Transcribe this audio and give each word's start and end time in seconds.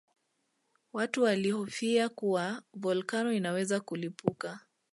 Watu 0.93 1.23
walihofia 1.23 2.09
kuwa 2.09 2.63
volkano 2.73 3.33
inaweza 3.33 3.79
kulipuka 3.79 4.59